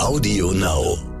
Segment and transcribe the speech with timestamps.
[0.00, 1.19] Audio Now.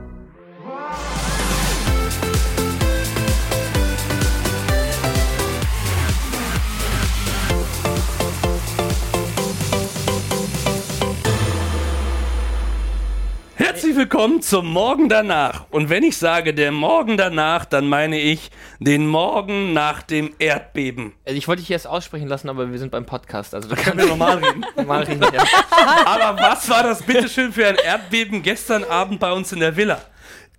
[13.72, 15.66] Herzlich willkommen zum Morgen danach.
[15.70, 18.50] Und wenn ich sage der Morgen danach, dann meine ich
[18.80, 21.12] den Morgen nach dem Erdbeben.
[21.24, 23.54] Also ich wollte dich erst aussprechen lassen, aber wir sind beim Podcast.
[23.54, 24.66] Also da Können wir normal reden.
[24.76, 25.22] normal reden.
[25.22, 25.44] Ja.
[26.04, 30.00] Aber was war das bitteschön für ein Erdbeben gestern Abend bei uns in der Villa?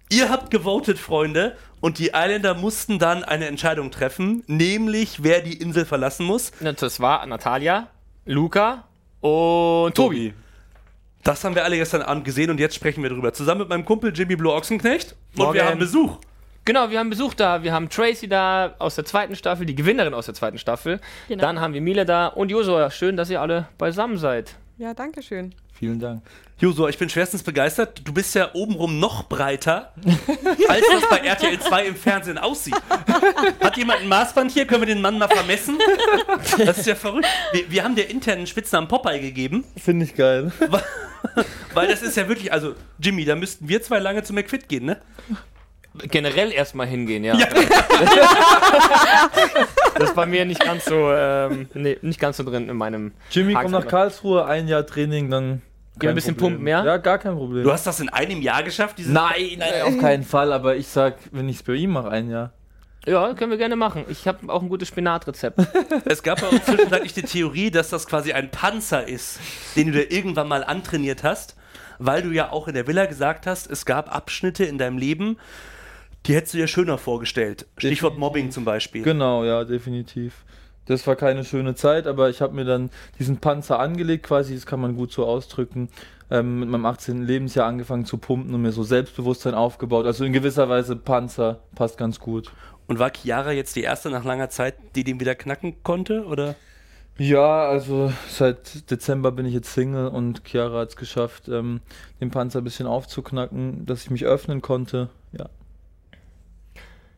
[0.09, 5.57] Ihr habt gewotet, Freunde, und die Islander mussten dann eine Entscheidung treffen, nämlich wer die
[5.57, 6.53] Insel verlassen muss.
[6.61, 7.87] Das war Natalia,
[8.23, 8.85] Luca
[9.19, 10.33] und Tobi.
[11.23, 13.33] Das haben wir alle gestern Abend gesehen und jetzt sprechen wir drüber.
[13.33, 15.15] Zusammen mit meinem Kumpel Jimmy Blue Ochsenknecht.
[15.33, 15.53] Und Morgen.
[15.53, 16.17] wir haben Besuch.
[16.63, 17.63] Genau, wir haben Besuch da.
[17.63, 20.99] Wir haben Tracy da aus der zweiten Staffel, die Gewinnerin aus der zweiten Staffel.
[21.27, 21.41] Genau.
[21.41, 22.91] Dann haben wir Mila da und Josua.
[22.91, 24.55] Schön, dass ihr alle beisammen seid.
[24.81, 25.53] Ja, danke schön.
[25.77, 26.23] Vielen Dank.
[26.57, 28.01] Joso, ich bin schwerstens begeistert.
[28.03, 29.93] Du bist ja obenrum noch breiter,
[30.67, 32.73] als das bei RTL 2 im Fernsehen aussieht.
[33.61, 34.65] Hat jemand ein Maßband hier?
[34.65, 35.77] Können wir den Mann mal vermessen?
[36.57, 37.27] Das ist ja verrückt.
[37.51, 40.51] Wir, wir haben der internen Spitznamen Popeye gegeben, Finde ich geil.
[40.67, 40.81] weil,
[41.75, 44.85] weil das ist ja wirklich, also Jimmy, da müssten wir zwei lange zu McFit gehen,
[44.85, 44.99] ne?
[46.09, 47.37] Generell erstmal hingehen, ja.
[49.95, 53.13] das ist bei mir nicht ganz so, ähm, nee, nicht ganz so drin in meinem.
[53.29, 53.87] Jimmy kommt nach.
[53.87, 55.61] Karlsruhe, ein Jahr Training, dann.
[55.99, 56.83] Geh ein bisschen pumpen, ja?
[56.83, 57.63] Ja, gar kein Problem.
[57.63, 60.87] Du hast das in einem Jahr geschafft, dieses nein, nein, auf keinen Fall, aber ich
[60.87, 62.53] sag, wenn ich es bei ihm mache, ein Jahr.
[63.05, 64.05] Ja, können wir gerne machen.
[64.09, 65.59] Ich habe auch ein gutes Spinatrezept.
[66.05, 69.39] Es gab bei uns zwischenzeitlich die Theorie, dass das quasi ein Panzer ist,
[69.75, 71.55] den du dir irgendwann mal antrainiert hast,
[71.97, 75.37] weil du ja auch in der Villa gesagt hast, es gab Abschnitte in deinem Leben,
[76.25, 77.67] die hättest du dir schöner vorgestellt.
[77.77, 78.19] Stichwort Definitiv.
[78.19, 79.03] Mobbing zum Beispiel.
[79.03, 80.45] Genau, ja, definitiv.
[80.85, 84.65] Das war keine schöne Zeit, aber ich habe mir dann diesen Panzer angelegt, quasi, das
[84.65, 85.89] kann man gut so ausdrücken.
[86.29, 87.23] Ähm, mit meinem 18.
[87.23, 90.05] Lebensjahr angefangen zu pumpen und mir so Selbstbewusstsein aufgebaut.
[90.05, 92.51] Also in gewisser Weise Panzer passt ganz gut.
[92.87, 96.25] Und war Chiara jetzt die erste nach langer Zeit, die den wieder knacken konnte?
[96.25, 96.55] Oder?
[97.17, 101.81] Ja, also seit Dezember bin ich jetzt Single und Chiara hat es geschafft, ähm,
[102.19, 105.09] den Panzer ein bisschen aufzuknacken, dass ich mich öffnen konnte.
[105.33, 105.49] Ja.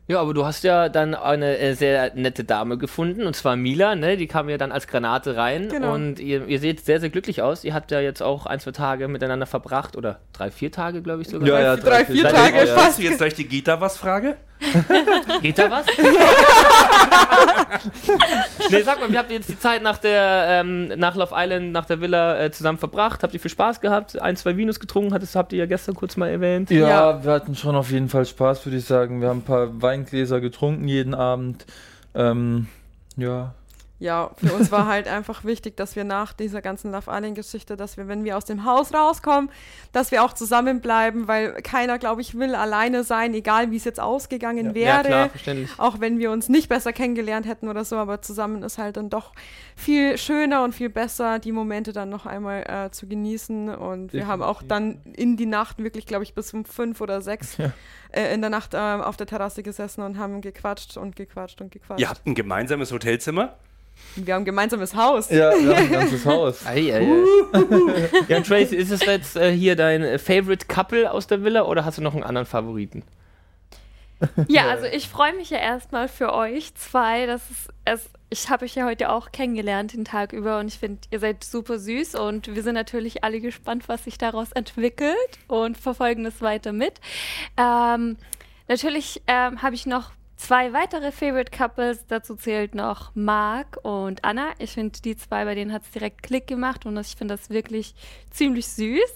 [0.06, 3.94] Ja, aber du hast ja dann eine äh, sehr nette Dame gefunden, und zwar Mila,
[3.94, 4.18] ne?
[4.18, 5.94] Die kam ja dann als Granate rein Genau.
[5.94, 7.64] und ihr, ihr seht sehr, sehr glücklich aus.
[7.64, 11.22] Ihr habt ja jetzt auch ein, zwei Tage miteinander verbracht oder drei, vier Tage, glaube
[11.22, 11.48] ich sogar.
[11.48, 12.76] Ja, ja, drei, vier Tage, Tage ja.
[12.76, 14.36] Hast du jetzt gleich die Gita was Frage?
[15.42, 15.86] Geht da was?
[18.70, 21.72] nee, sag mal, wie habt ihr jetzt die Zeit nach der ähm, nach Love Island,
[21.72, 23.22] nach der Villa äh, zusammen verbracht?
[23.22, 24.20] Habt ihr viel Spaß gehabt?
[24.20, 25.12] Ein, zwei Vinos getrunken?
[25.12, 26.70] Hattest, habt ihr ja gestern kurz mal erwähnt.
[26.70, 27.24] Ja, Ja.
[27.24, 29.20] wir hatten schon auf jeden Fall Spaß, würde ich sagen.
[29.20, 31.66] Wir haben ein paar Weingläser getrunken jeden Abend.
[32.14, 32.68] Ähm,
[33.16, 33.54] ja.
[34.04, 37.96] Ja, für uns war halt einfach wichtig, dass wir nach dieser ganzen Love Island-Geschichte, dass
[37.96, 39.48] wir, wenn wir aus dem Haus rauskommen,
[39.92, 44.00] dass wir auch zusammenbleiben, weil keiner, glaube ich, will alleine sein, egal wie es jetzt
[44.00, 44.74] ausgegangen Ja.
[44.74, 44.96] wäre.
[44.96, 45.70] Ja, klar, verständlich.
[45.78, 49.08] Auch wenn wir uns nicht besser kennengelernt hätten oder so, aber zusammen ist halt dann
[49.08, 49.32] doch
[49.74, 53.74] viel schöner und viel besser, die Momente dann noch einmal äh, zu genießen.
[53.74, 57.22] Und wir haben auch dann in die Nacht wirklich, glaube ich, bis um fünf oder
[57.22, 57.72] sechs Ja.
[58.12, 61.72] äh, in der Nacht äh, auf der Terrasse gesessen und haben gequatscht und gequatscht und
[61.72, 62.00] gequatscht.
[62.02, 63.54] Ihr habt ein gemeinsames Hotelzimmer?
[64.16, 65.30] Wir haben ein gemeinsames Haus.
[65.30, 66.64] Ja, wir haben ein ganzes Haus.
[66.66, 68.24] Ei, ei, ei.
[68.28, 71.84] ja, und Tracy, ist es jetzt äh, hier dein Favorite Couple aus der Villa oder
[71.84, 73.02] hast du noch einen anderen Favoriten?
[74.48, 77.26] Ja, also ich freue mich ja erstmal für euch zwei.
[77.26, 78.10] Das ist es.
[78.30, 81.44] Ich habe euch ja heute auch kennengelernt den Tag über und ich finde, ihr seid
[81.44, 85.14] super süß und wir sind natürlich alle gespannt, was sich daraus entwickelt
[85.46, 87.00] und verfolgen das weiter mit.
[87.56, 88.16] Ähm,
[88.66, 92.06] natürlich ähm, habe ich noch zwei weitere Favorite Couples.
[92.06, 94.52] Dazu zählt noch Marc und Anna.
[94.58, 97.50] Ich finde, die zwei, bei denen hat es direkt Klick gemacht und ich finde das
[97.50, 97.94] wirklich
[98.30, 99.12] ziemlich süß.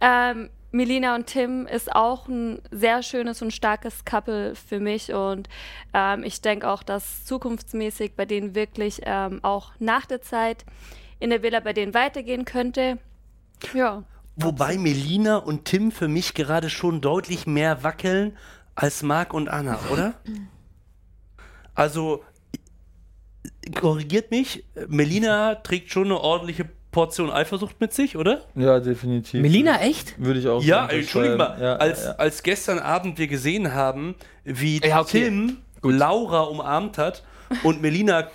[0.00, 5.48] Ähm, Melina und Tim ist auch ein sehr schönes und starkes Couple für mich und
[5.94, 10.64] ähm, ich denke auch, dass zukunftsmäßig bei denen wirklich ähm, auch nach der Zeit
[11.18, 12.98] in der Villa bei denen weitergehen könnte.
[13.72, 14.02] Ja.
[14.36, 18.36] Wobei Melina und Tim für mich gerade schon deutlich mehr wackeln
[18.74, 20.14] als Marc und Anna, oder?
[21.76, 22.24] Also,
[23.74, 28.42] korrigiert mich, Melina trägt schon eine ordentliche Portion Eifersucht mit sich, oder?
[28.54, 29.42] Ja, definitiv.
[29.42, 30.14] Melina, echt?
[30.18, 31.00] Würde ich auch Ja, unterschreiben.
[31.02, 32.12] entschuldigung mal, Ja, als, ja.
[32.12, 34.14] als gestern Abend wir gesehen haben,
[34.44, 35.24] wie Ja, okay.
[35.26, 37.22] Tim Laura umarmt hat
[37.64, 38.28] und Melina,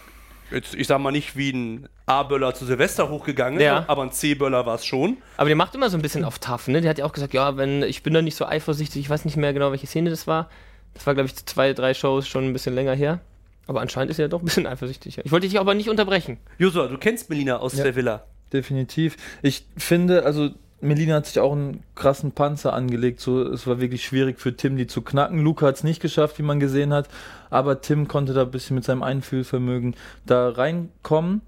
[0.52, 3.86] jetzt, ich sag mal nicht wie ein A-Böller zu Silvester hochgegangen ist, Ja.
[3.88, 5.18] aber ein C-Böller war es schon.
[5.38, 6.82] Aber der macht immer so ein bisschen auf tough, ne?
[6.82, 9.26] Der hat ja auch gesagt, ja, wenn ich bin da nicht so eifersüchtig, ich weiß
[9.26, 10.50] nicht mehr genau, welche Szene das war.
[10.94, 13.22] Das war, glaube ich, zwei, drei Shows schon ein bisschen länger her.
[13.72, 15.20] Aber anscheinend ist er doch ein bisschen eifersüchtig.
[15.24, 16.40] Ich wollte dich aber nicht unterbrechen.
[16.58, 17.86] Josua, du kennst Melina aus Ja.
[17.86, 18.26] der Villa.
[18.52, 19.16] Definitiv.
[19.42, 20.50] Ich finde, also
[20.82, 23.22] Melina hat sich auch einen krassen Panzer angelegt.
[23.22, 25.40] So, es war wirklich schwierig für Tim, die zu knacken.
[25.42, 27.08] Luca hat es nicht geschafft, wie man gesehen hat.
[27.50, 29.96] Aber Tim konnte da ein bisschen mit seinem Einfühlvermögen
[30.26, 31.44] da reinkommen.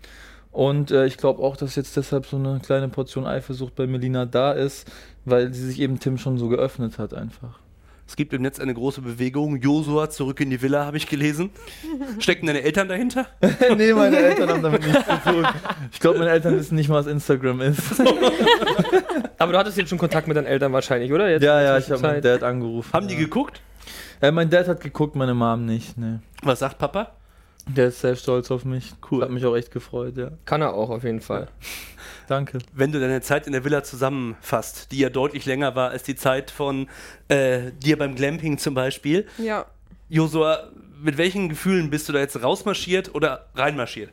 [0.53, 4.25] Und äh, ich glaube auch, dass jetzt deshalb so eine kleine Portion Eifersucht bei Melina
[4.25, 4.89] da ist,
[5.25, 7.59] weil sie sich eben Tim schon so geöffnet hat einfach.
[8.07, 9.61] Es gibt im Netz eine große Bewegung.
[9.61, 11.51] Josua zurück in die Villa, habe ich gelesen.
[12.19, 13.27] Stecken deine Eltern dahinter?
[13.77, 15.47] nee, meine Eltern haben damit nichts zu tun.
[15.91, 17.99] Ich glaube, meine Eltern wissen nicht mal, was Instagram ist.
[19.37, 21.29] Aber du hattest jetzt schon Kontakt mit deinen Eltern wahrscheinlich, oder?
[21.29, 22.91] Jetzt ja, ja, ich habe meinen Dad angerufen.
[22.93, 23.15] Haben ja.
[23.15, 23.61] die geguckt?
[24.21, 25.97] Äh, mein Dad hat geguckt, meine Mom nicht.
[25.97, 26.19] Nee.
[26.43, 27.13] Was sagt Papa?
[27.67, 28.93] Der ist sehr stolz auf mich.
[29.09, 29.23] Cool.
[29.23, 30.31] Hat mich auch echt gefreut, ja.
[30.45, 31.47] Kann er auch auf jeden Fall.
[32.27, 32.59] Danke.
[32.73, 36.15] Wenn du deine Zeit in der Villa zusammenfasst, die ja deutlich länger war als die
[36.15, 36.87] Zeit von
[37.29, 39.27] äh, dir beim Glamping zum Beispiel.
[39.37, 39.65] Ja.
[40.09, 40.69] Josua,
[41.01, 44.11] mit welchen Gefühlen bist du da jetzt rausmarschiert oder reinmarschiert?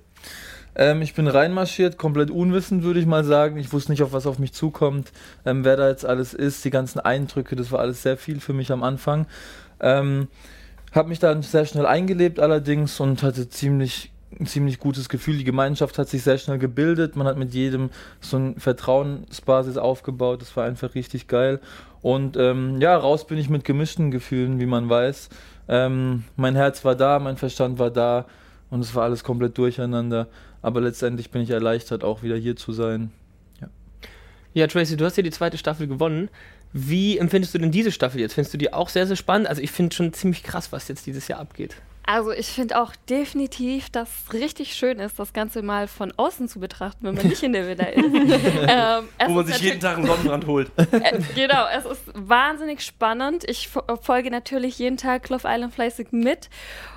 [0.76, 3.56] Ähm, ich bin reinmarschiert, komplett unwissend, würde ich mal sagen.
[3.58, 5.12] Ich wusste nicht, auf was auf mich zukommt,
[5.44, 8.53] ähm, wer da jetzt alles ist, die ganzen Eindrücke, das war alles sehr viel für
[8.53, 9.26] mich am Anfang.
[9.81, 10.29] Ähm,
[10.92, 15.38] habe mich dann sehr schnell eingelebt allerdings und hatte ziemlich ein ziemlich gutes Gefühl.
[15.38, 17.16] Die Gemeinschaft hat sich sehr schnell gebildet.
[17.16, 17.90] Man hat mit jedem
[18.20, 20.40] so eine Vertrauensbasis aufgebaut.
[20.40, 21.60] Das war einfach richtig geil.
[22.02, 25.28] Und ähm, ja, raus bin ich mit gemischten Gefühlen, wie man weiß.
[25.69, 28.26] Ähm, mein Herz war da, mein Verstand war da
[28.70, 30.28] und es war alles komplett durcheinander.
[30.62, 33.10] Aber letztendlich bin ich erleichtert, auch wieder hier zu sein.
[33.60, 33.69] Ja,
[34.54, 36.28] ja Tracy, du hast ja die zweite Staffel gewonnen.
[36.72, 38.34] Wie empfindest du denn diese Staffel jetzt?
[38.34, 39.49] Findest du die auch sehr, sehr spannend?
[39.49, 41.76] Also ich finde schon ziemlich krass, was jetzt dieses Jahr abgeht.
[42.06, 46.49] Also ich finde auch definitiv, dass es richtig schön ist, das Ganze mal von außen
[46.49, 48.05] zu betrachten, wenn man nicht in der Villa ist.
[48.05, 50.70] ähm, Wo man sich jeden Tag einen Sonnenbrand holt.
[50.90, 53.49] Äh, genau, es ist wahnsinnig spannend.
[53.49, 53.69] Ich
[54.02, 56.50] folge natürlich jeden Tag Love Island fleißig mit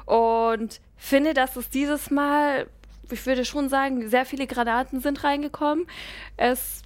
[0.05, 2.65] und finde, dass es dieses Mal,
[3.11, 5.85] ich würde schon sagen, sehr viele Granaten sind reingekommen.
[6.37, 6.81] Es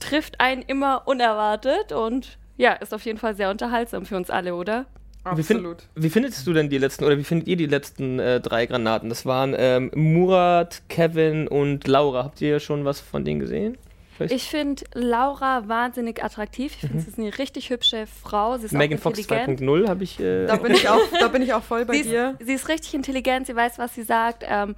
[0.00, 4.54] trifft einen immer unerwartet und ja, ist auf jeden Fall sehr unterhaltsam für uns alle,
[4.54, 4.86] oder?
[5.24, 5.82] Absolut.
[5.94, 8.40] Wie, find, wie findest du denn die letzten, oder wie findet ihr die letzten äh,
[8.40, 9.08] drei Granaten?
[9.08, 12.24] Das waren ähm, Murat, Kevin und Laura.
[12.24, 13.76] Habt ihr schon was von denen gesehen?
[14.16, 14.34] Vielleicht?
[14.34, 16.74] Ich finde Laura wahnsinnig attraktiv.
[16.74, 17.00] Ich finde, mhm.
[17.00, 18.56] sie ist eine richtig hübsche Frau.
[18.58, 20.20] Sie ist Megan Fox 2.0 habe ich.
[20.20, 22.36] Äh da, bin ich auch, da bin ich auch voll bei sie dir.
[22.38, 24.44] Ist, sie ist richtig intelligent, sie weiß, was sie sagt.
[24.46, 24.74] Ähm,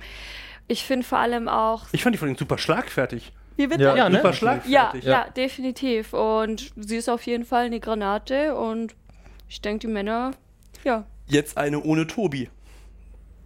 [0.69, 1.87] ich finde vor allem auch.
[1.93, 3.33] Ich fand die von ihnen super schlagfertig.
[3.57, 3.85] Wie bitte?
[3.85, 4.23] Ja, ja ne?
[4.67, 6.13] ja, ja, definitiv.
[6.13, 8.95] Und sie ist auf jeden Fall eine Granate und
[9.49, 10.33] ich denke, die Männer,
[10.85, 11.05] ja.
[11.27, 12.49] Jetzt eine ohne Tobi.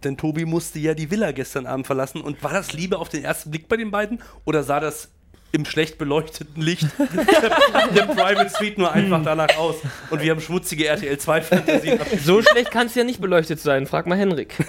[0.03, 2.21] Denn Tobi musste ja die Villa gestern Abend verlassen.
[2.21, 4.21] Und war das Liebe auf den ersten Blick bei den beiden?
[4.45, 5.09] Oder sah das
[5.53, 6.87] im schlecht beleuchteten Licht
[7.95, 9.77] der Private Suite nur einfach danach aus?
[10.09, 11.99] Und wir haben schmutzige RTL 2 Fantasien.
[12.23, 13.87] So schlecht kann es ja nicht beleuchtet sein.
[13.87, 14.53] Frag mal Henrik.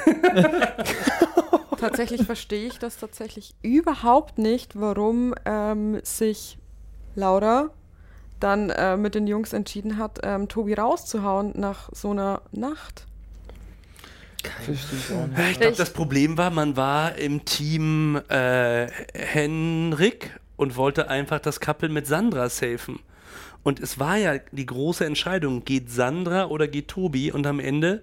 [1.89, 6.59] tatsächlich verstehe ich das tatsächlich überhaupt nicht, warum ähm, sich
[7.15, 7.71] Laura
[8.41, 13.07] dann äh, mit den Jungs entschieden hat, ähm, Tobi rauszuhauen nach so einer Nacht.
[14.71, 21.61] Ich glaube, das Problem war, man war im Team äh, Henrik und wollte einfach das
[21.61, 23.01] Couple mit Sandra safen.
[23.65, 27.33] Und es war ja die große Entscheidung, geht Sandra oder geht Tobi?
[27.33, 28.03] Und am Ende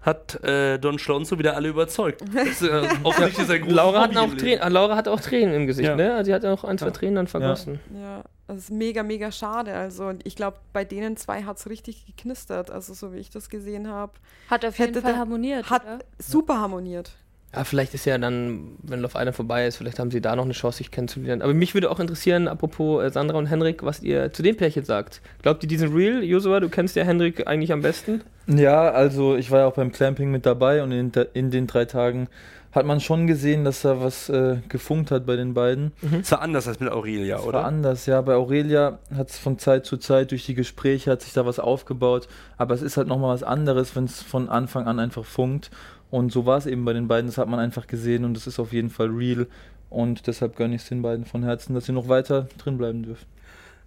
[0.00, 2.22] hat äh, Don Schlonzo wieder alle überzeugt.
[2.32, 5.96] Das, äh, offensichtlich sein Laura, hat auch Tränen, Laura hatte auch Tränen im Gesicht, ja.
[5.96, 6.24] ne?
[6.24, 6.92] Sie hat auch ein, zwei ja.
[6.92, 7.80] Tränen dann vergossen.
[7.92, 8.24] Ja, ja.
[8.46, 9.74] das ist mega, mega schade.
[9.74, 13.50] Also ich glaube, bei denen zwei hat es richtig geknistert, also so wie ich das
[13.50, 14.12] gesehen habe.
[14.48, 15.68] Hat auf jeden Fall harmoniert.
[15.68, 15.98] Hat oder?
[16.18, 17.12] super harmoniert.
[17.54, 20.44] Ja, vielleicht ist ja dann, wenn Love Island vorbei ist, vielleicht haben sie da noch
[20.44, 21.40] eine Chance, sich kennenzulernen.
[21.40, 24.84] Aber mich würde auch interessieren, apropos äh, Sandra und Henrik, was ihr zu dem Pärchen
[24.84, 25.22] sagt.
[25.40, 26.22] Glaubt ihr, die sind real?
[26.22, 28.22] Josua, du kennst ja Henrik eigentlich am besten.
[28.46, 31.86] Ja, also ich war ja auch beim Clamping mit dabei und in, in den drei
[31.86, 32.28] Tagen
[32.72, 35.92] hat man schon gesehen, dass da was äh, gefunkt hat bei den beiden.
[36.02, 36.20] Mhm.
[36.20, 37.60] Es war anders als mit Aurelia, es oder?
[37.60, 38.20] War anders, ja.
[38.20, 41.58] Bei Aurelia hat es von Zeit zu Zeit durch die Gespräche hat sich da was
[41.58, 42.28] aufgebaut.
[42.56, 45.70] Aber es ist halt nochmal was anderes, wenn es von Anfang an einfach funkt.
[46.10, 48.46] Und so war es eben bei den beiden, das hat man einfach gesehen und es
[48.46, 49.46] ist auf jeden Fall real.
[49.90, 53.02] Und deshalb gönne ich es den beiden von Herzen, dass sie noch weiter drin bleiben
[53.02, 53.26] dürfen.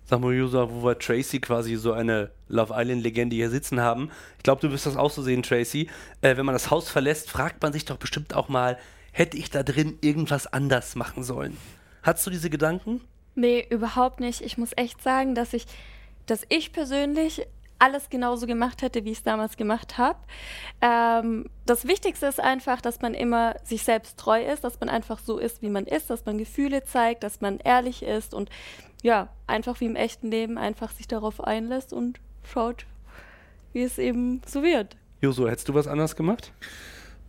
[0.03, 4.09] Sag mal, User, wo wir Tracy quasi so eine Love Island-Legende hier sitzen haben.
[4.37, 5.89] Ich glaube, du wirst das auch so sehen, Tracy.
[6.21, 8.77] Äh, wenn man das Haus verlässt, fragt man sich doch bestimmt auch mal,
[9.11, 11.55] hätte ich da drin irgendwas anders machen sollen?
[12.03, 13.01] Hattest du diese Gedanken?
[13.35, 14.41] Nee, überhaupt nicht.
[14.41, 15.65] Ich muss echt sagen, dass ich,
[16.25, 17.47] dass ich persönlich
[17.81, 20.19] alles genauso gemacht hätte, wie ich es damals gemacht habe.
[20.81, 25.19] Ähm, das Wichtigste ist einfach, dass man immer sich selbst treu ist, dass man einfach
[25.19, 28.49] so ist, wie man ist, dass man Gefühle zeigt, dass man ehrlich ist und
[29.01, 32.85] ja, einfach wie im echten Leben einfach sich darauf einlässt und schaut,
[33.73, 34.95] wie es eben so wird.
[35.21, 36.51] Joso, hättest du was anders gemacht?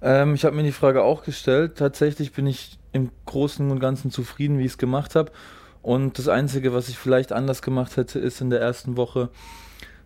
[0.03, 1.79] Ähm, ich habe mir die Frage auch gestellt.
[1.79, 5.33] Tatsächlich bin ich im Großen und Ganzen zufrieden, wie ich es gemacht habe.
[5.81, 9.31] Und das Einzige, was ich vielleicht anders gemacht hätte, ist in der ersten Woche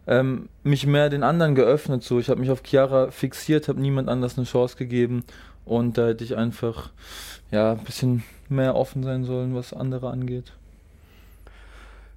[0.07, 2.03] ähm, mich mehr den anderen geöffnet.
[2.03, 5.25] So, ich habe mich auf Chiara fixiert, habe niemand anders eine Chance gegeben
[5.65, 6.91] und da hätte ich einfach
[7.51, 10.53] ja ein bisschen mehr offen sein sollen, was andere angeht.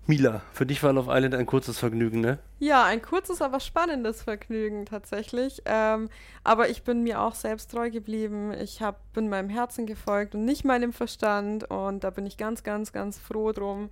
[0.10, 2.40] Mila, für dich war Love Island ein kurzes Vergnügen, ne?
[2.58, 5.62] Ja, ein kurzes, aber spannendes Vergnügen tatsächlich.
[5.66, 6.10] Ähm,
[6.44, 8.52] aber ich bin mir auch selbst treu geblieben.
[8.60, 11.70] Ich hab, bin meinem Herzen gefolgt und nicht meinem Verstand.
[11.70, 13.92] Und da bin ich ganz, ganz, ganz froh drum.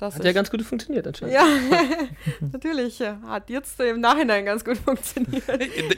[0.00, 1.34] Hat ich ja ganz gut funktioniert anscheinend.
[1.34, 1.44] ja,
[2.52, 3.00] natürlich.
[3.26, 5.42] Hat jetzt im Nachhinein ganz gut funktioniert.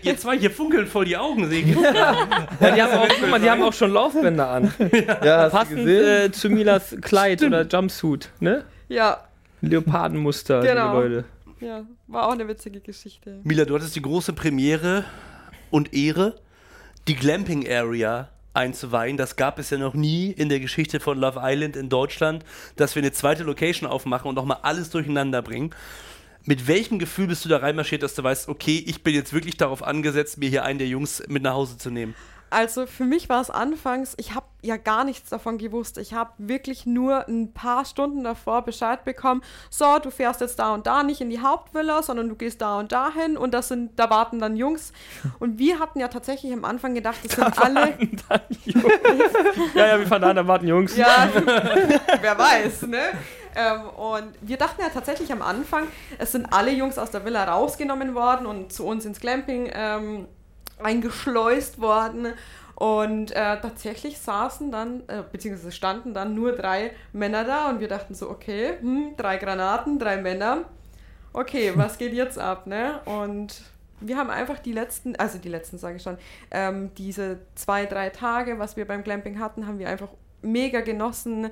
[0.02, 1.76] Ihr zwei hier funkeln voll die Augen, sehen.
[2.60, 4.72] Ja, die, haben auch, guck mal, die haben auch schon Laufbänder an.
[5.24, 8.64] Ja, Passend äh, zu Milas Kleid oder Jumpsuit, ne?
[8.88, 9.24] Ja,
[9.60, 10.90] Leopardenmuster, Genau.
[11.02, 11.24] die Leute.
[11.60, 13.40] ja, war auch eine witzige Geschichte.
[13.42, 15.04] Mila, du hattest die große Premiere
[15.70, 16.36] und Ehre,
[17.08, 18.28] die Glamping Area
[18.58, 19.16] einzuweihen.
[19.16, 22.44] Das gab es ja noch nie in der Geschichte von Love Island in Deutschland,
[22.76, 25.74] dass wir eine zweite Location aufmachen und nochmal alles durcheinander bringen.
[26.44, 29.56] Mit welchem Gefühl bist du da reinmarschiert, dass du weißt, okay, ich bin jetzt wirklich
[29.56, 32.14] darauf angesetzt, mir hier einen der Jungs mit nach Hause zu nehmen?
[32.50, 35.98] Also für mich war es anfangs, ich habe ja gar nichts davon gewusst.
[35.98, 40.74] Ich habe wirklich nur ein paar Stunden davor Bescheid bekommen, so, du fährst jetzt da
[40.74, 43.98] und da nicht in die Hauptvilla, sondern du gehst da und dahin und das sind,
[43.98, 44.92] da warten dann Jungs.
[45.38, 47.98] Und wir hatten ja tatsächlich am Anfang gedacht, das sind alle.
[49.74, 50.96] Ja, ja, wir fahren an, da warten Jungs.
[50.96, 51.28] Ja,
[52.20, 53.00] wer weiß, ne?
[53.54, 55.86] Ähm, und wir dachten ja tatsächlich am Anfang,
[56.18, 60.28] es sind alle Jungs aus der Villa rausgenommen worden und zu uns ins Glamping ähm,
[60.82, 62.28] eingeschleust worden.
[62.74, 67.88] Und äh, tatsächlich saßen dann, äh, beziehungsweise standen dann nur drei Männer da und wir
[67.88, 70.64] dachten so, okay, hm, drei Granaten, drei Männer.
[71.32, 73.00] Okay, was geht jetzt ab, ne?
[73.04, 73.62] Und
[74.00, 76.18] wir haben einfach die letzten, also die letzten sage ich schon,
[76.52, 80.10] ähm, diese zwei, drei Tage, was wir beim Glamping hatten, haben wir einfach
[80.42, 81.48] mega genossen.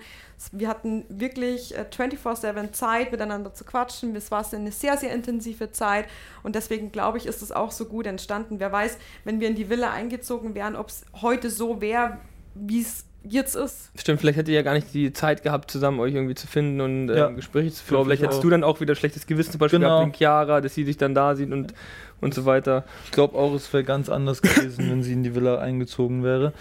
[0.52, 4.14] Wir hatten wirklich äh, 24-7 Zeit, miteinander zu quatschen.
[4.16, 6.06] Es war eine sehr, sehr intensive Zeit
[6.42, 8.60] und deswegen glaube ich, ist es auch so gut entstanden.
[8.60, 12.18] Wer weiß, wenn wir in die Villa eingezogen wären, ob es heute so wäre,
[12.54, 13.90] wie es jetzt ist.
[13.96, 16.80] Stimmt, vielleicht hättet ihr ja gar nicht die Zeit gehabt, zusammen euch irgendwie zu finden
[16.80, 17.28] und äh, Ja.
[17.30, 18.04] Gespräche zu führen.
[18.04, 19.88] Vielleicht ich hättest du dann auch wieder schlechtes Gewissen zum Beispiel Genau.
[19.98, 21.74] gehabt wegen Chiara, dass sie dich dann da sieht und,
[22.20, 22.84] und so weiter.
[23.04, 26.52] Ich glaube auch, es wäre ganz anders gewesen, wenn sie in die Villa eingezogen wäre.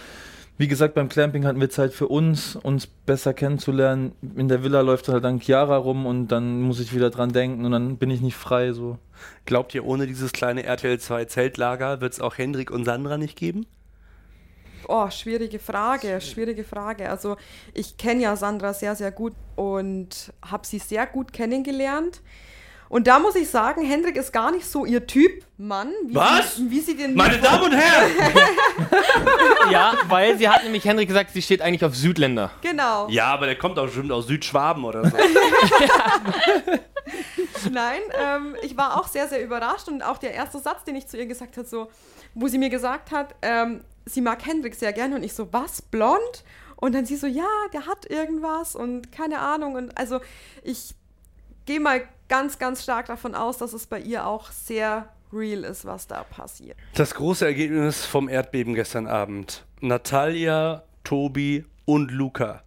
[0.58, 4.14] Wie gesagt, beim Clamping hatten wir Zeit für uns, uns besser kennenzulernen.
[4.38, 7.66] In der Villa läuft halt dann Chiara rum und dann muss ich wieder dran denken
[7.66, 8.72] und dann bin ich nicht frei.
[8.72, 8.98] So.
[9.46, 13.38] Glaubt ihr, ohne dieses kleine RTL 2 Zeltlager wird es auch Hendrik und Sandra nicht
[13.38, 13.66] geben?
[14.88, 17.10] Oh, schwierige Frage, schwierige Frage.
[17.10, 17.36] Also
[17.74, 22.22] ich kenne ja Sandra sehr, sehr gut und habe sie sehr gut kennengelernt.
[22.88, 26.58] Und da muss ich sagen, Hendrik ist gar nicht so ihr Typ Mann, wie, Was?
[26.58, 28.12] Sie, wie sie den Meine Damen und Herren!
[29.72, 32.52] Ja, weil sie hat nämlich Henrik gesagt, sie steht eigentlich auf Südländer.
[32.62, 33.08] Genau.
[33.10, 35.18] Ja, aber der kommt auch bestimmt aus Südschwaben oder so.
[37.72, 41.08] Nein, ähm, ich war auch sehr, sehr überrascht und auch der erste Satz, den ich
[41.08, 41.90] zu ihr gesagt habe, so,
[42.36, 45.82] wo sie mir gesagt hat, ähm, sie mag Hendrik sehr gerne und ich so, was,
[45.82, 46.44] blond?
[46.76, 50.20] Und dann sie so, ja, der hat irgendwas und keine Ahnung und also
[50.64, 50.94] ich
[51.66, 55.86] gehe mal ganz, ganz stark davon aus, dass es bei ihr auch sehr real ist,
[55.86, 56.78] was da passiert.
[56.94, 59.66] Das große Ergebnis vom Erdbeben gestern Abend.
[59.82, 62.64] Natalia, Tobi und Luca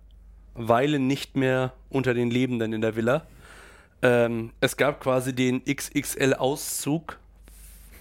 [0.55, 3.26] weilen nicht mehr unter den Lebenden in der Villa.
[4.02, 7.19] Ähm, es gab quasi den XXL-Auszug.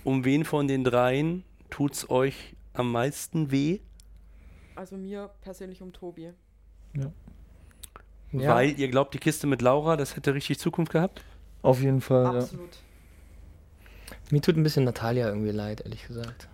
[0.03, 3.79] Um wen von den dreien tut's euch am meisten weh?
[4.75, 6.33] Also mir persönlich um Tobi.
[6.95, 7.11] Ja.
[8.31, 11.21] Weil ihr glaubt, die Kiste mit Laura, das hätte richtig Zukunft gehabt?
[11.61, 12.23] Auf jeden Fall.
[12.23, 12.39] Ja.
[12.39, 12.69] Absolut.
[14.29, 16.47] Mir tut ein bisschen Natalia irgendwie leid, ehrlich gesagt.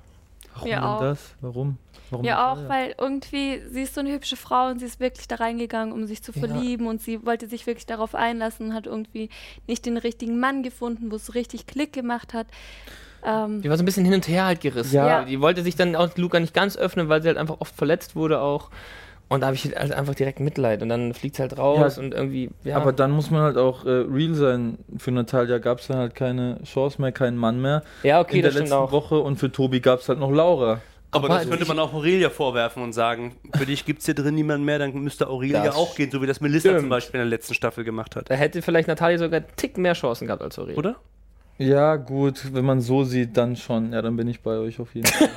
[0.53, 0.99] Warum Mir denn auch.
[1.01, 1.33] das?
[1.41, 1.77] Warum?
[2.11, 5.27] Warum Ja, auch, weil irgendwie, sie ist so eine hübsche Frau und sie ist wirklich
[5.27, 6.45] da reingegangen, um sich zu Ja.
[6.47, 9.29] verlieben und sie wollte sich wirklich darauf einlassen, hat irgendwie
[9.67, 12.45] nicht den richtigen Mann gefunden, wo es richtig Klick gemacht hat.
[13.25, 14.93] Ähm, Die war so ein bisschen hin und her halt gerissen.
[14.95, 15.23] Ja.
[15.25, 18.15] Die wollte sich dann auch Luca nicht ganz öffnen, weil sie halt einfach oft verletzt
[18.15, 18.69] wurde auch.
[19.33, 20.81] Und da habe ich halt einfach direkt Mitleid.
[20.81, 22.03] Und dann fliegt sie halt raus Ja.
[22.03, 22.77] und irgendwie, ja.
[22.77, 24.77] Aber dann muss man halt auch äh, real sein.
[24.97, 27.83] Für Natalia gab es dann halt keine Chance mehr, keinen Mann mehr.
[28.03, 28.91] ja, okay, in der das stimmt letzten auch.
[28.91, 30.81] Woche und für Tobi gab es halt noch Laura.
[31.11, 34.33] Aber Aber das könnte man auch Aurelia vorwerfen und sagen, für dich gibt's hier drin
[34.33, 36.89] niemanden mehr, dann müsste Aurelia Das auch gehen, so wie das Melissa zum stimmt.
[36.89, 38.31] Beispiel in der letzten Staffel gemacht hat.
[38.31, 40.77] Da hätte vielleicht Natalia sogar einen Tick mehr Chancen gehabt als Aurelia.
[40.77, 40.95] Oder?
[41.59, 43.93] Ja, gut, wenn man so sieht, dann schon.
[43.93, 45.29] Ja, dann bin ich bei euch auf jeden Fall.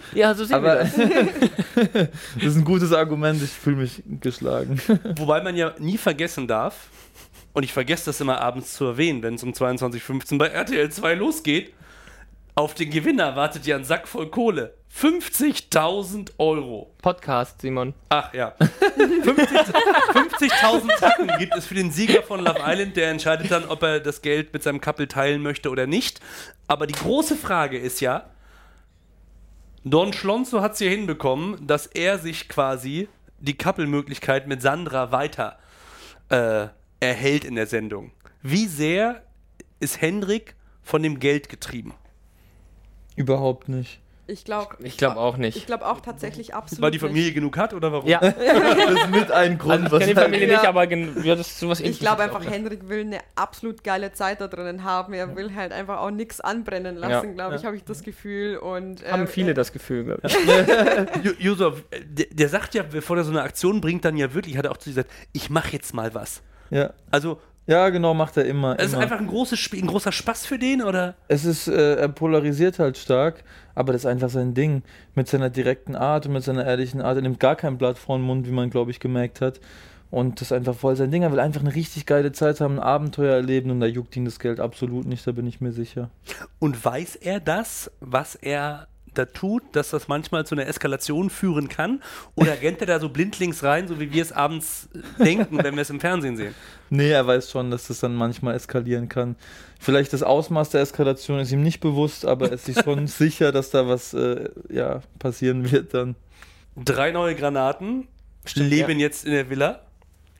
[0.14, 0.94] Ja, so sehen Aber wir das.
[2.34, 4.80] das ist ein gutes Argument, ich fühle mich geschlagen.
[5.16, 6.88] Wobei man ja nie vergessen darf,
[7.52, 10.90] und ich vergesse das immer abends zu erwähnen, wenn es um 22.15 Uhr bei RTL
[10.90, 11.72] 2 losgeht,
[12.54, 14.74] auf den Gewinner wartet ja ein Sack voll Kohle.
[14.94, 16.94] 50.000 Euro.
[17.02, 17.94] Podcast, Simon.
[18.08, 18.54] Ach ja.
[18.58, 22.96] 50 50.000 Tacken gibt es für den Sieger von Love Island.
[22.96, 26.20] Der entscheidet dann, ob er das Geld mit seinem Couple teilen möchte oder nicht.
[26.66, 28.30] Aber die große Frage ist ja,
[29.84, 35.58] Don Schlonzo hat es hier hinbekommen, dass er sich quasi die Couple-Möglichkeit mit Sandra weiter
[36.28, 36.66] äh,
[37.00, 38.10] erhält in der Sendung.
[38.42, 39.22] Wie sehr
[39.80, 41.94] ist Hendrik von dem Geld getrieben?
[43.16, 44.00] Überhaupt nicht.
[44.30, 45.56] Ich glaube Ich glaube auch nicht.
[45.56, 46.82] ich glaube auch tatsächlich absolut.
[46.82, 48.06] Weil die Familie genug hat oder warum?
[48.06, 50.54] ja, Das ist mit ein Grund, also ich kenne die Familie Ja.
[50.58, 50.84] nicht, aber
[51.24, 51.90] ja, das ist sowas Nicht.
[51.92, 52.44] Ich glaube einfach.
[52.44, 55.14] Henrik will eine absolut geile Zeit da drinnen haben.
[55.14, 57.32] Er will halt einfach auch nichts anbrennen lassen, Ja.
[57.34, 58.58] glaube ich, habe ich das Gefühl.
[58.58, 61.38] Und, Haben ähm, viele äh, das Gefühl, glaube ich.
[61.38, 64.56] Yusuf, äh, der, der sagt ja, bevor er so eine Aktion bringt, dann ja wirklich,
[64.58, 66.42] hat er auch zu dir gesagt, ich mache jetzt mal was.
[66.70, 66.92] Ja.
[67.10, 68.76] Also, ja, genau, macht er immer.
[68.78, 69.02] es ist immer.
[69.02, 71.16] einfach ein, großes Spiel, ein großer Spaß für den, oder?
[71.28, 73.44] Es ist, äh, er polarisiert halt stark,
[73.74, 74.82] aber das ist einfach sein Ding.
[75.14, 77.16] Mit seiner direkten Art und mit seiner ehrlichen Art.
[77.16, 79.60] Er nimmt gar kein Blatt vor den Mund, wie man, glaube ich, gemerkt hat.
[80.10, 81.22] Und das ist einfach voll sein Ding.
[81.22, 84.24] Er will einfach eine richtig geile Zeit haben, ein Abenteuer erleben und da juckt ihn
[84.24, 86.08] das Geld absolut nicht, da bin ich mir sicher.
[86.58, 91.68] Und weiß er das, was er da tut, dass das manchmal zu einer Eskalation führen
[91.68, 92.02] kann?
[92.34, 94.88] Oder rennt er da so blindlings rein, so wie wir es abends
[95.18, 96.54] äh, denken, wenn wir es im Fernsehen sehen?
[96.90, 99.36] Nee, er weiß schon, dass das dann manchmal eskalieren kann.
[99.78, 103.52] Vielleicht das Ausmaß der Eskalation ist ihm nicht bewusst, aber er ist sich schon sicher,
[103.52, 106.16] dass da was äh, ja, passieren wird dann.
[106.82, 108.08] Drei neue Granaten
[108.54, 109.80] leben jetzt in der Villa.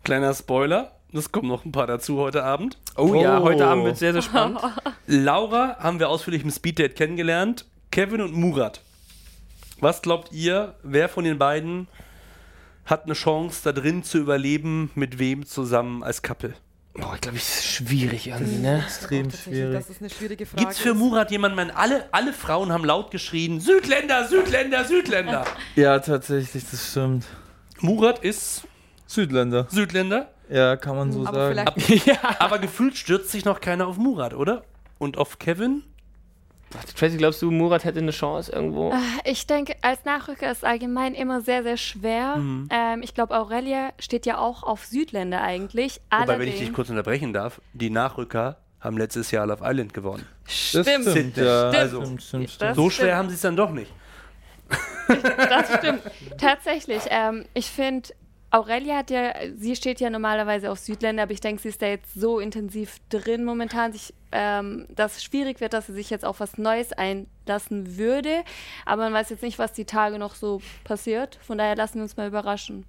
[0.04, 2.78] Kleiner Spoiler, es kommen noch ein paar dazu heute Abend.
[2.96, 3.42] Oh, ja, Oh.
[3.42, 4.58] heute Abend wird sehr, sehr spannend.
[5.06, 7.66] Laura haben wir ausführlich im Speeddate kennengelernt.
[7.90, 8.80] Kevin und Murat.
[9.80, 11.88] Was glaubt ihr, wer von den beiden
[12.84, 16.54] hat eine Chance, da drin zu überleben, mit wem zusammen als Couple?
[16.94, 18.82] Boah, ich glaube, es ist schwierig irgendwie, ne?
[18.84, 19.72] Extrem schwierig.
[19.74, 20.62] Das ist eine schwierige Frage.
[20.64, 20.96] Gibt's für ist.
[20.96, 25.44] Murat jemanden, man, alle, alle Frauen haben laut geschrien, Südländer, Südländer, Südländer.
[25.76, 27.24] Ja, tatsächlich, das stimmt.
[27.80, 28.62] Murat ist
[29.06, 29.68] Südländer.
[29.70, 31.80] Südländer, Ja, kann man so Aber sagen.
[31.80, 32.16] vielleicht ja.
[32.40, 34.64] aber gefühlt stürzt sich noch keiner auf Murat, oder?
[34.98, 35.84] Und auf Kevin?
[36.96, 38.92] Tracy, glaubst du, Murat hätte eine Chance irgendwo?
[39.24, 42.36] Ich denke, als Nachrücker ist allgemein immer sehr, sehr schwer.
[42.36, 42.68] Mhm.
[42.70, 46.00] Ähm, ich glaube, Aurelia steht ja auch auf Südländer eigentlich.
[46.10, 50.26] Wobei, wenn ich dich kurz unterbrechen darf, die Nachrücker haben letztes Jahr Love Island gewonnen.
[50.44, 51.08] Das Stimmt.
[51.08, 51.70] stimmt, ja.
[51.70, 52.76] Also, stimmt, stimmt, stimmt.
[52.76, 52.92] So stimmt.
[52.92, 53.92] schwer haben sie es dann doch nicht.
[55.08, 56.02] Das stimmt.
[56.38, 57.02] Tatsächlich.
[57.08, 58.10] Ähm, ich finde,
[58.50, 61.86] Aurelia hat ja, sie steht ja normalerweise auf Südländer, aber ich denke, sie ist da
[61.86, 66.24] jetzt so intensiv drin momentan, sich, ähm, dass es schwierig wird, dass sie sich jetzt
[66.24, 68.42] auf was Neues einlassen würde.
[68.86, 71.38] Aber man weiß jetzt nicht, was die Tage noch so passiert.
[71.42, 72.86] Von daher lassen wir uns mal überraschen.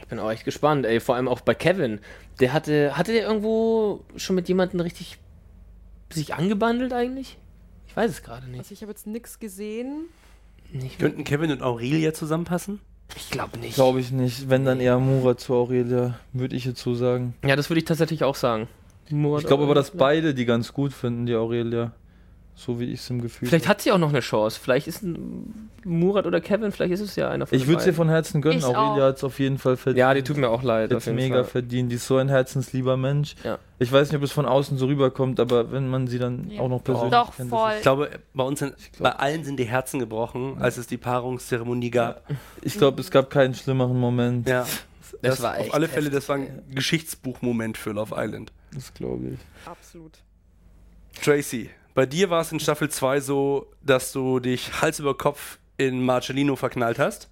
[0.00, 0.98] Ich bin auch echt gespannt, ey.
[0.98, 2.00] Vor allem auch bei Kevin.
[2.40, 5.18] Der hatte, hatte der irgendwo schon mit jemandem richtig
[6.12, 7.38] sich angebandelt eigentlich?
[7.86, 8.58] Ich weiß es gerade nicht.
[8.58, 10.06] Also ich habe jetzt nichts gesehen.
[10.72, 12.80] nicht Könnten Kevin und Aurelia zusammenpassen?
[13.16, 13.74] Ich glaube nicht.
[13.74, 14.48] Glaube ich nicht.
[14.48, 17.34] Wenn dann eher Murat zu Aurelia, würde ich jetzt so sagen.
[17.44, 18.68] Ja, das würde ich tatsächlich auch sagen.
[19.10, 21.92] Murat Ich glaube aber, dass beide die ganz gut finden, die Aurelia.
[22.56, 24.60] So wie ich es im Gefühl Vielleicht hat sie auch noch eine Chance.
[24.62, 27.86] Vielleicht ist ein Murat oder Kevin, vielleicht ist es ja einer von Ich würde es
[27.88, 28.58] ihr von Herzen gönnen.
[28.58, 29.98] Ich Aurelia hat es auf jeden Fall verdient.
[29.98, 30.90] Ja, die tut mir auch leid.
[30.92, 31.44] Jetzt Auf jeden mega Fall.
[31.44, 31.90] verdient.
[31.90, 33.34] Die ist so ein herzenslieber Mensch.
[33.42, 33.58] Ja.
[33.80, 36.60] Ich weiß nicht, ob es von außen so rüberkommt, aber wenn man sie dann Ja.
[36.60, 37.52] auch noch persönlich Doch, kennt.
[37.52, 37.72] das voll.
[37.76, 40.96] Ich glaube, bei uns sind, glaub- bei allen sind die Herzen gebrochen, als es die
[40.96, 42.22] Paarungszeremonie gab.
[42.62, 44.48] Ich glaube, es gab keinen schlimmeren Moment.
[44.48, 44.64] Ja,
[45.22, 48.52] Das war auf echt alle Fälle, das war ein Geschichtsbuchmoment für Love Island.
[48.72, 49.38] Das glaube ich.
[49.68, 50.12] Absolut.
[51.22, 55.58] Tracy, bei dir war es in Staffel 2 so, dass du dich Hals über Kopf
[55.76, 57.28] in Marcellino verknallt hast.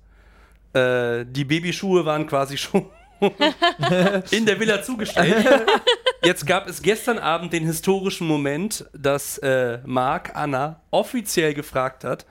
[0.73, 2.87] Äh, die Babyschuhe waren quasi schon
[4.31, 5.45] in der Villa zugestellt.
[6.25, 12.27] Jetzt gab es gestern Abend den historischen Moment, dass äh, Marc Anna offiziell gefragt hat,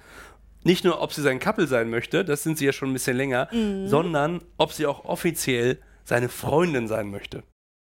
[0.64, 3.18] nicht nur, ob sie sein Couple sein möchte, das sind sie ja schon ein bisschen
[3.18, 3.50] länger,
[3.86, 7.42] sondern ob sie auch offiziell seine Freundin sein möchte.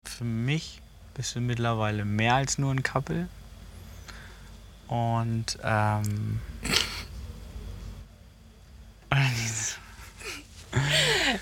[0.05, 0.81] Für mich
[1.13, 3.29] bist du mittlerweile mehr als nur ein Couple.
[4.88, 6.39] Und ähm,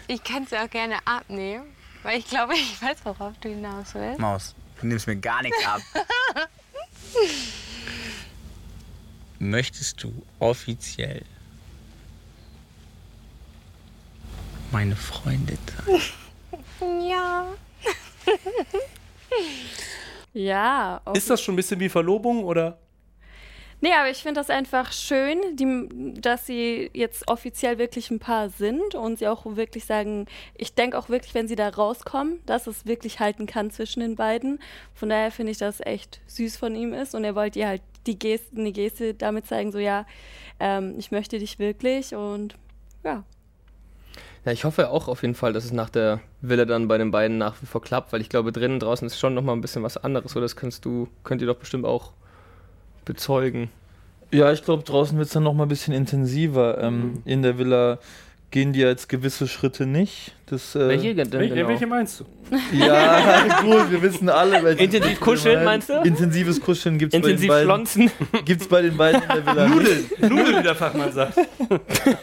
[0.08, 1.66] Ich kann es ja auch gerne abnehmen,
[2.04, 4.20] weil ich glaube, ich weiß, worauf du hinaus willst.
[4.20, 5.82] Maus, du nimmst mir gar nichts ab.
[9.40, 11.24] Möchtest du offiziell
[14.72, 16.02] meine Freundin sein?
[17.10, 17.48] Ja.
[20.36, 21.00] Ja.
[21.14, 22.80] Ist das schon ein bisschen wie Verlobung oder?
[23.84, 28.48] Nee, aber ich finde das einfach schön, die, dass sie jetzt offiziell wirklich ein Paar
[28.48, 32.66] sind und sie auch wirklich sagen, ich denke auch wirklich, wenn sie da rauskommen, dass
[32.66, 34.60] es wirklich halten kann zwischen den beiden.
[34.94, 37.68] Von daher finde ich, dass es echt süß von ihm ist und er wollte ihr
[37.68, 40.06] halt die Geste, eine Geste damit zeigen, so ja,
[40.62, 42.56] ähm, ich möchte dich wirklich und
[43.04, 43.26] ja.
[44.46, 47.12] Ja, ich hoffe auch auf jeden Fall, dass es nach der Welle dann bei den
[47.12, 49.84] beiden nach wie vor klappt, weil ich glaube, drinnen draußen ist schon nochmal ein bisschen
[49.84, 52.14] was anderes, oder das könntest du, könnt ihr doch bestimmt auch
[53.06, 53.70] bezeugen.
[54.32, 56.80] Ja, ich glaube, draußen wird es dann noch mal ein bisschen intensiver.
[56.82, 58.00] Ähm, in der Villa
[58.50, 60.34] gehen die jetzt gewisse Schritte nicht.
[60.48, 61.68] Das, äh, welche denn Welche, genau?
[61.70, 62.26] welche meinst du?
[62.78, 64.64] Ja, gut, wir wissen alle.
[64.64, 65.94] welche Intensiv kuscheln, meinst du?
[66.04, 68.12] Intensives Kuscheln gibt es bei, den Intensiv beiden- flonzen.
[68.46, 69.76] gibt's bei den beiden in der Villa nicht.
[69.76, 71.38] Nudeln, Nudeln, wie der Fachmann sagt.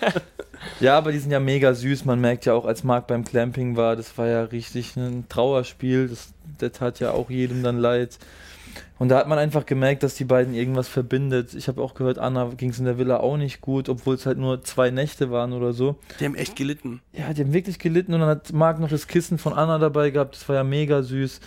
[0.79, 2.05] Ja, aber die sind ja mega süß.
[2.05, 6.09] Man merkt ja auch, als Marc beim Clamping war, das war ja richtig ein Trauerspiel.
[6.09, 8.19] Das, das tat ja auch jedem dann leid.
[8.99, 11.55] Und da hat man einfach gemerkt, dass die beiden irgendwas verbindet.
[11.55, 14.27] Ich habe auch gehört, Anna ging es in der Villa auch nicht gut, obwohl es
[14.27, 15.97] halt nur zwei Nächte waren oder so.
[16.21, 17.01] Die haben echt gelitten.
[17.13, 20.11] Ja, die haben wirklich gelitten und dann hat Marc noch das Kissen von Anna dabei
[20.11, 20.35] gehabt.
[20.37, 21.41] Das war ja mega süß.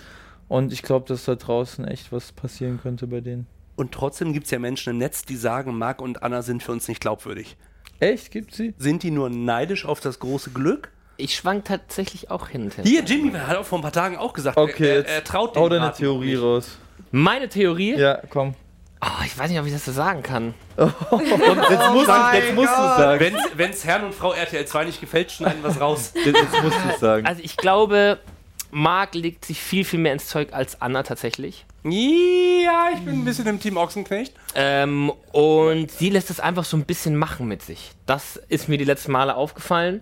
[0.48, 3.48] Und ich glaube, dass da draußen echt was passieren könnte bei denen.
[3.76, 6.72] Und trotzdem gibt es ja Menschen im Netz, die sagen, Marc und Anna sind für
[6.72, 7.58] uns nicht glaubwürdig.
[8.00, 8.32] Echt?
[8.32, 8.74] Gibt sie?
[8.78, 10.92] Sind die nur neidisch auf das große Glück?
[11.18, 12.64] Ich schwank tatsächlich auch hin.
[12.64, 12.84] und her.
[12.84, 15.56] Hier, Jimmy hat auch vor ein paar Tagen auch gesagt, Okay, er, er, er traut
[15.56, 16.42] Hau dem deine Martin Theorie nicht.
[16.42, 16.78] raus.
[17.12, 17.96] Meine Theorie?
[17.96, 18.56] Ja, komm.
[19.06, 20.54] Oh, ich weiß nicht, ob ich das so sagen kann.
[20.78, 23.20] Jetzt musst, du, jetzt musst du sagen.
[23.20, 26.14] Wenn's, wenn's Herrn und Frau RTL 2 nicht gefällt, schneiden wir es raus.
[26.16, 27.26] Jetzt, jetzt musst du es sagen.
[27.26, 28.20] Also ich glaube,
[28.72, 31.66] Marc legt sich viel, viel mehr ins Zeug als Anna tatsächlich.
[31.84, 34.34] Ja, ich bin ein bisschen im Team Ochsenknecht.
[34.56, 37.92] Ähm, und sie lässt es einfach so ein bisschen machen mit sich.
[38.06, 40.02] Das ist mir die letzten Male aufgefallen.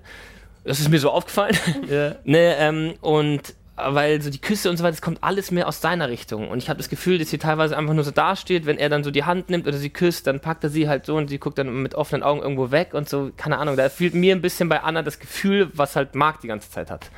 [0.64, 1.58] Das ist mir so aufgefallen.
[2.24, 5.82] ne, ähm, und weil so die Küsse und so weiter, das kommt alles mehr aus
[5.82, 6.50] seiner Richtung.
[6.50, 9.04] Und ich habe das Gefühl, dass sie teilweise einfach nur so dasteht, wenn er dann
[9.04, 11.40] so die Hand nimmt oder sie küsst, dann packt er sie halt so und sie
[11.40, 13.78] guckt dann mit offenen Augen irgendwo weg und so, keine Ahnung.
[13.78, 16.92] Da fühlt mir ein bisschen bei Anna das Gefühl, was halt Marc die ganze Zeit
[16.92, 17.10] hat.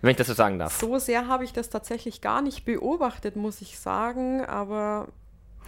[0.00, 0.78] Wenn ich das so sagen darf.
[0.78, 5.08] So sehr habe ich das tatsächlich gar nicht beobachtet, muss ich sagen, aber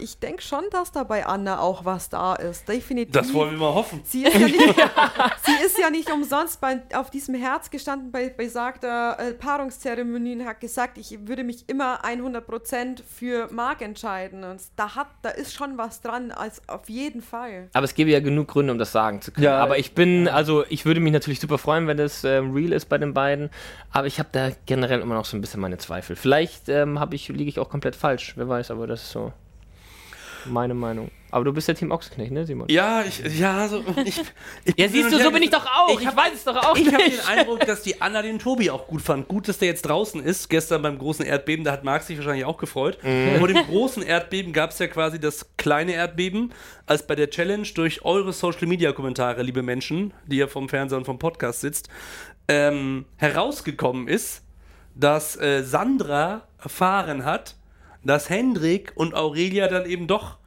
[0.01, 2.67] ich denke schon, dass da bei Anna auch was da ist.
[2.67, 3.13] Definitiv.
[3.13, 4.01] Das wollen wir mal hoffen.
[4.03, 4.59] Sie ist ja nicht,
[5.45, 10.45] sie ist ja nicht umsonst bei, auf diesem Herz gestanden bei besagter äh, Paarungszeremonie und
[10.45, 14.43] hat gesagt, ich würde mich immer 100% für Marc entscheiden.
[14.43, 17.69] Und da, hat, da ist schon was dran, als auf jeden Fall.
[17.73, 19.45] Aber es gäbe ja genug Gründe, um das sagen zu können.
[19.45, 19.59] Ja.
[19.59, 22.89] aber ich bin, also ich würde mich natürlich super freuen, wenn das ähm, real ist
[22.89, 23.49] bei den beiden.
[23.91, 26.15] Aber ich habe da generell immer noch so ein bisschen meine Zweifel.
[26.15, 29.31] Vielleicht ähm, ich, liege ich auch komplett falsch, wer weiß, aber das ist so
[30.45, 31.11] meine Meinung.
[31.33, 32.67] Aber du bist ja Team Ochsenknecht, ne, Simon?
[32.69, 34.19] Ja, ich, ja, so, ich,
[34.65, 35.97] ich Ja, siehst du, so bin ich doch auch.
[35.97, 37.25] Ich, hab- weiß es doch auch Ich habe den nicht.
[37.29, 39.29] Eindruck, dass die Anna den Tobi auch gut fand.
[39.29, 40.49] Gut, dass der jetzt draußen ist.
[40.49, 42.97] Gestern beim großen Erdbeben, da hat Marc sich wahrscheinlich auch gefreut.
[43.39, 46.51] Vor dem großen Erdbeben gab es ja quasi das kleine Erdbeben,
[46.85, 50.97] als bei der Challenge durch eure Social Media Kommentare, liebe Menschen, die ihr vom Fernseher
[50.97, 51.87] und vom Podcast sitzt,
[52.49, 54.43] ähm, herausgekommen ist,
[54.95, 57.55] dass äh, Sandra erfahren hat,
[58.03, 60.37] dass Hendrik und Aurelia dann eben doch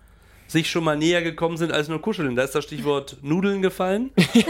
[0.46, 2.36] sich schon mal näher gekommen sind als nur kuscheln.
[2.36, 4.10] Da ist das Stichwort Nudeln gefallen.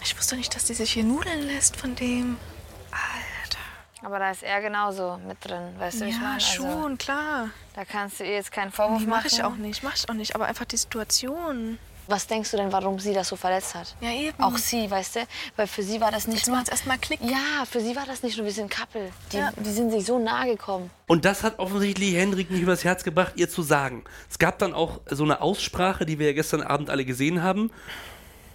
[0.00, 2.36] Ich wusste nicht, dass die sich hier nudeln lässt von dem.
[4.02, 6.34] Aber da ist er genauso mit drin, weißt du, wie ich Ja, meine?
[6.34, 7.50] Also, schon, klar.
[7.74, 9.22] da kannst du ihr jetzt keinen Vorwurf Nee, machen.
[9.26, 10.36] mach ich auch nicht, mach ich auch nicht.
[10.36, 11.78] Aber einfach die Situation.
[12.10, 13.94] Was denkst du denn, warum sie das so verletzt hat?
[14.00, 14.42] Ja, eben.
[14.42, 15.20] Auch sie, weißt du?
[15.56, 16.56] Weil für sie war das nicht Jetzt nur...
[16.56, 17.20] macht's erstmal Klick.
[17.22, 19.10] Ja, für sie war das nicht nur, wir sind Couple.
[19.30, 19.52] Die, Ja.
[19.56, 20.90] die sind sich so nahe gekommen.
[21.06, 24.04] Und das hat offensichtlich Hendrik nicht übers Herz gebracht, ihr zu sagen.
[24.30, 27.70] Es gab dann auch so eine Aussprache, die wir ja gestern Abend alle gesehen haben,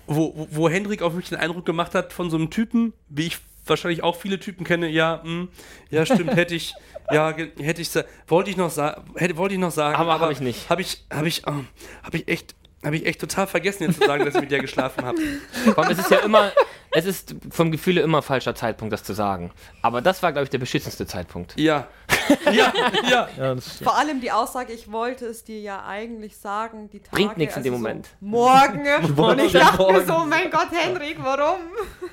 [0.08, 3.28] wo, wo, wo Hendrik auf mich den Eindruck gemacht hat von so einem Typen, wie
[3.28, 3.38] ich
[3.68, 4.90] wahrscheinlich auch viele Typen kenne.
[4.90, 5.50] Ja, hm,
[5.92, 6.74] ja, stimmt, hätte ich,
[7.12, 7.90] ja, hätte ich,
[8.28, 10.70] wollte ich noch sagen, hätte, wollte ich noch sagen, Aber hab ich nicht.
[10.72, 11.68] Habe ich, habe ich, ähm,
[12.04, 14.60] habe ich echt, habe ich echt total vergessen, jetzt zu sagen, dass ich mit dir
[14.60, 15.18] geschlafen habe.
[15.76, 16.52] Allem, es ist ja immer,
[16.92, 19.52] es ist vom Gefühle immer falscher Zeitpunkt, das zu sagen.
[19.82, 21.58] Aber das war, glaube ich, der beschissenste Zeitpunkt.
[21.60, 21.88] Ja,
[22.52, 22.74] ja,
[23.10, 23.30] ja.
[23.38, 23.56] Ja.
[23.84, 27.12] Vor allem die Aussage, ich wollte es dir ja eigentlich sagen, die Tage.
[27.16, 28.10] also Bringt nichts in dem so Moment.
[28.20, 28.86] Morgen.
[29.18, 30.08] Und ich dachte mir Morgen.
[30.08, 31.60] so, mein Gott, Henrik, warum?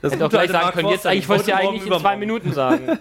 [0.02, 2.16] Das Hätte auch gleich sagen können, jetzt eigentlich wollte ich ja heute, eigentlich in zwei.
[2.16, 2.98] Minuten sagen.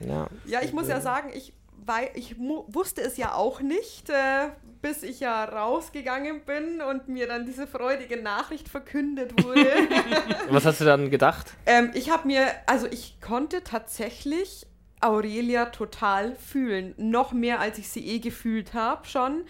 [0.00, 0.26] Ja.
[0.46, 1.52] Ja, ich muss ja sagen, ich,
[1.86, 4.48] wei- ich wusste es ja auch nicht, äh,
[4.82, 9.64] bis ich ja rausgegangen bin und mir dann diese freudige Nachricht verkündet wurde.
[10.50, 11.52] Was hast du dann gedacht?
[11.66, 14.66] ähm, ich habe mir, also ich konnte tatsächlich
[15.00, 16.94] Aurelia total fühlen.
[16.96, 19.44] Noch mehr, als ich sie eh gefühlt habe schon.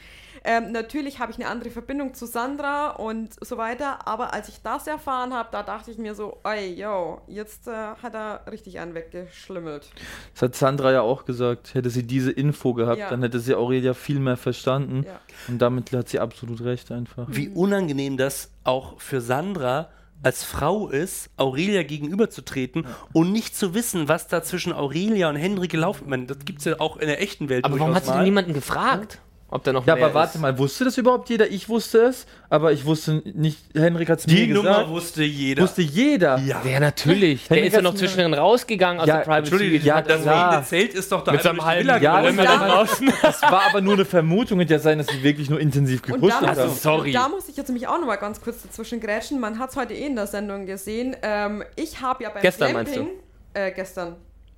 [0.44, 4.60] Ähm, natürlich habe ich eine andere Verbindung zu Sandra und so weiter, aber als ich
[4.62, 8.80] das erfahren habe, da dachte ich mir so, ey, yo, jetzt äh, hat er richtig
[8.80, 9.90] einen weggeschlimmelt.
[10.34, 11.74] Das hat Sandra ja auch gesagt.
[11.74, 13.08] Hätte sie diese Info gehabt, Ja.
[13.10, 15.04] dann hätte sie Aurelia viel mehr verstanden.
[15.06, 15.20] Ja.
[15.48, 17.26] Und damit hat sie absolut recht einfach.
[17.28, 19.90] wie unangenehm das auch für Sandra
[20.24, 25.66] als Frau ist, Aurelia gegenüberzutreten und nicht zu wissen, was da zwischen Aurelia und Henry
[25.68, 26.30] gelaufen ist.
[26.30, 28.54] Das gibt es ja auch in der echten Welt Aber warum hast du denn niemanden
[28.54, 29.20] gefragt?
[29.52, 30.40] Ob da noch Ja, mehr aber warte ist.
[30.40, 31.50] mal, wusste das überhaupt jeder?
[31.50, 34.64] Ich wusste es, aber ich wusste nicht, Henrik hat es mir Die gesagt.
[34.64, 35.62] Nummer wusste jeder.
[35.62, 36.38] wusste jeder.
[36.38, 36.62] ja.
[36.64, 37.46] Ja, natürlich.
[37.48, 39.86] Der Henrik ist ja noch zwischendrin rausgegangen aus Ja, der Private Entschuldigung, Suite.
[39.86, 40.64] ja, Hat das klar.
[40.64, 42.46] Zelt ist doch da mit einfach seinem durch die halben Villa Ja, gelaufen.
[42.46, 43.12] das da- war, draußen.
[43.22, 44.58] das war aber nur eine Vermutung.
[44.60, 46.68] Hätte ja sein, dass sie wirklich nur intensiv da, haben.
[46.68, 47.12] muss, sorry.
[47.12, 49.38] da muss ich jetzt nämlich auch noch mal ganz kurz dazwischen grätschen.
[49.38, 51.14] Man hat es heute eh in der Sendung gesehen.
[51.22, 53.12] Ähm, ich habe ja beim Gestern meinst Glamping...
[53.52, 54.16] Äh, gestern.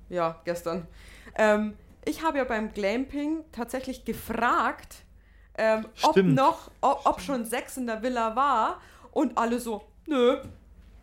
[0.09, 0.87] Ja, gestern.
[1.37, 1.73] Ähm,
[2.05, 5.03] ich habe ja beim Glamping tatsächlich gefragt,
[5.57, 8.81] ähm, ob noch, ob, ob schon Sex in der Villa war.
[9.11, 10.37] Und alle so, nö,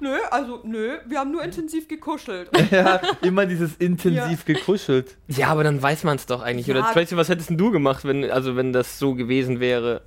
[0.00, 2.50] nö, also nö, wir haben nur intensiv gekuschelt.
[2.70, 5.16] ja, immer dieses intensiv gekuschelt.
[5.28, 6.66] Ja, aber dann weiß man es doch eigentlich.
[6.66, 6.74] Ja.
[6.76, 10.02] Oder Tracy, was hättest denn du gemacht, wenn, also wenn das so gewesen wäre?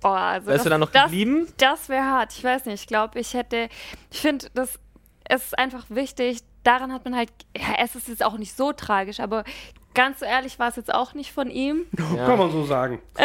[0.00, 1.48] Boah, also Wärst du da noch das, geblieben?
[1.56, 2.34] Das wäre hart.
[2.36, 2.82] Ich weiß nicht.
[2.82, 3.68] Ich glaube, ich hätte.
[4.10, 4.78] Ich finde, das
[5.28, 6.40] es ist einfach wichtig.
[6.62, 7.30] Daran hat man halt.
[7.56, 9.44] Ja, es ist jetzt auch nicht so tragisch, aber
[9.96, 11.86] ganz so ehrlich war es jetzt auch nicht von ihm.
[11.96, 13.00] Kann man so sagen.
[13.16, 13.24] Äh,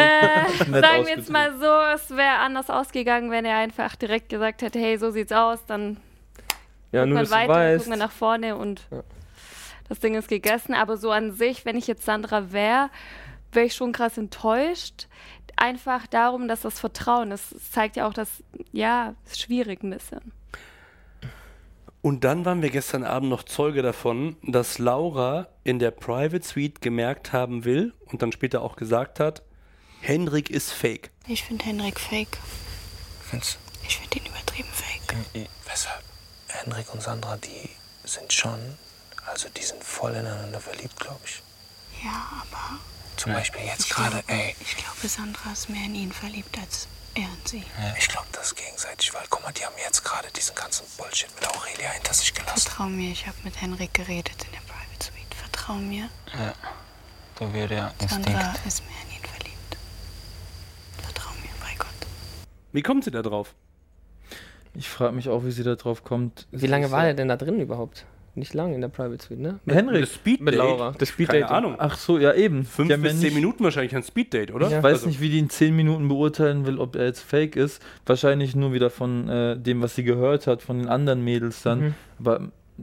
[0.80, 4.80] sagen wir jetzt mal so, es wäre anders ausgegangen, wenn er einfach direkt gesagt hätte,
[4.80, 5.98] hey, so sieht's aus, dann
[6.90, 9.02] Ja, guckt man weiter, guckt man nach vorne und Ja.
[9.88, 10.74] das Ding ist gegessen.
[10.74, 12.90] Aber so an sich, wenn ich jetzt Sandra wäre,
[13.52, 15.06] wäre ich schon krass enttäuscht.
[15.56, 17.52] Einfach darum, dass das Vertrauen ist.
[17.52, 20.32] Es zeigt ja auch, dass, ja, es ist schwierig ein bisschen.
[22.02, 26.80] Und dann waren wir gestern Abend noch Zeuge davon, dass Laura in der Private Suite
[26.80, 29.42] gemerkt haben will und dann später auch gesagt hat,
[30.00, 31.10] Henrik ist fake.
[31.28, 32.38] Ich finde Henrik fake.
[33.30, 35.16] Findest Ich finde ihn übertrieben fake.
[35.32, 35.46] du?
[35.70, 36.02] Weshalb?
[36.48, 37.70] Henrik und Sandra, die
[38.04, 38.58] sind schon,
[39.26, 41.40] also die sind voll ineinander verliebt, glaube ich.
[42.04, 42.80] Ja, aber
[43.16, 44.56] Zum Beispiel jetzt ich gerade, glaube, ey.
[44.60, 47.64] ich glaube, Sandra ist mehr in ihn verliebt als er sie.
[47.80, 50.84] Ja, ich glaube, das ist gegenseitig, weil guck mal, die haben jetzt gerade diesen ganzen
[50.96, 52.60] Bullshit mit Aurelia hinter sich gelassen.
[52.60, 55.34] Vertrau mir, ich habe mit Henrik geredet in der Private Suite.
[55.34, 56.08] Vertrau mir,
[57.36, 59.76] Da wäre der Sandra ist mehr in ihn verliebt.
[61.02, 61.88] Vertrau mir, bei Gott.
[62.72, 63.54] Wie kommt sie da drauf?
[64.74, 66.46] Ich frage mich auch, wie sie da drauf kommt.
[66.50, 68.06] Wie lange war der denn da drin überhaupt?
[68.34, 69.60] Nicht lange in der Private Suite, ne?
[69.66, 70.00] Henrik.
[70.00, 70.94] Das Speed Mit Laura.
[70.98, 71.74] Das Speed Keine Ahnung.
[71.78, 72.64] Ach so, ja eben.
[72.64, 74.68] Fünf bis ja zehn nicht- Minuten wahrscheinlich ein Speeddate, oder?
[74.70, 74.78] Ja.
[74.78, 77.56] Ich weiß Also- nicht, wie die in 10 Minuten beurteilen will, ob er jetzt fake
[77.56, 77.82] ist.
[78.06, 81.80] Wahrscheinlich nur wieder von äh, dem, was sie gehört hat, von den anderen Mädels dann.
[81.80, 81.94] Mhm.
[82.20, 82.40] Aber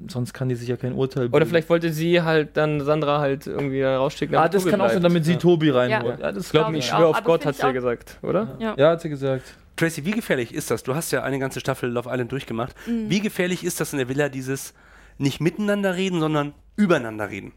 [0.07, 1.49] sonst kann die sich ja kein Urteil Oder bilden.
[1.49, 4.35] vielleicht wollte sie halt dann Sandra halt irgendwie rausschicken.
[4.35, 5.37] Ah, damit das Tobi kann auch sein, damit sie ja.
[5.39, 5.73] Tobi Ja.
[5.77, 6.19] reinholt.
[6.19, 8.19] Ja, das Ich glaube, Glaub ich ich schwöre auf aber Gott, hat sie ja gesagt,
[8.21, 8.55] oder?
[8.59, 8.75] Ja.
[8.77, 9.55] Ja, hat sie gesagt.
[9.77, 10.83] Tracy, wie gefährlich ist das?
[10.83, 12.75] Du hast ja eine ganze Staffel Love Island durchgemacht.
[12.85, 13.09] Mhm.
[13.09, 14.75] Wie gefährlich ist das in der Villa, dieses
[15.19, 17.53] nicht miteinander reden, sondern übereinander reden?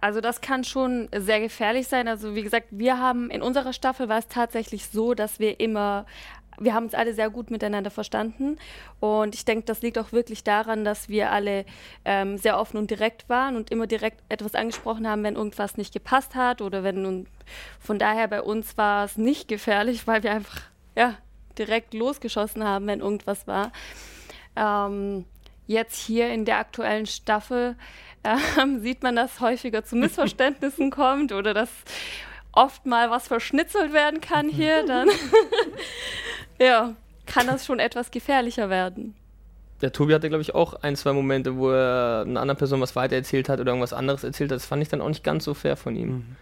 [0.00, 2.06] Also das kann schon sehr gefährlich sein.
[2.06, 6.06] Also wie gesagt, wir haben in unserer Staffel war es tatsächlich so, dass wir immer,
[6.60, 8.56] wir haben uns alle sehr gut miteinander verstanden.
[9.00, 11.66] Und ich denke, das liegt auch wirklich daran, dass wir alle
[12.04, 15.92] ähm, sehr offen und direkt waren und immer direkt etwas angesprochen haben, wenn irgendwas nicht
[15.92, 17.26] gepasst hat oder wenn nun,
[17.80, 20.60] von daher bei uns war es nicht gefährlich, weil wir einfach
[20.94, 21.14] ja
[21.58, 23.72] direkt losgeschossen haben, wenn irgendwas war.
[24.54, 25.24] Ähm,
[25.66, 27.76] jetzt hier in der aktuellen Staffel
[28.24, 31.70] ähm, sieht man, dass häufiger zu Missverständnissen kommt oder dass
[32.52, 35.08] oft mal was verschnitzelt werden kann hier, dann
[36.60, 36.94] ja,
[37.26, 39.14] kann das schon etwas gefährlicher werden.
[39.80, 42.96] Der Tobi hatte, glaube ich, auch ein, zwei Momente, wo er einer anderen Person was
[42.96, 44.56] weitererzählt hat oder irgendwas anderes erzählt hat.
[44.56, 46.36] Das fand ich dann auch nicht ganz so fair von ihm.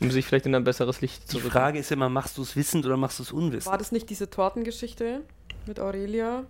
[0.00, 1.52] Um sich vielleicht in ein besseres Licht zu Die rücken.
[1.52, 3.70] Frage ist immer, machst du es wissend oder machst du es unwissend?
[3.70, 5.20] War das nicht diese Tortengeschichte
[5.66, 6.44] mit Aurelia?